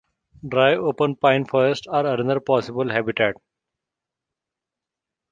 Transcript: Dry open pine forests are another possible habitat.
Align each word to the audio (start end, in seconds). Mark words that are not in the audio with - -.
Dry 0.49 0.73
open 0.77 1.15
pine 1.15 1.45
forests 1.45 1.85
are 1.85 2.07
another 2.07 2.39
possible 2.39 2.89
habitat. 2.89 3.35